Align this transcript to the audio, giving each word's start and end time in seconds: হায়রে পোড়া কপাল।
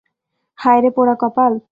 হায়রে 0.57 0.89
পোড়া 0.95 1.15
কপাল। 1.21 1.53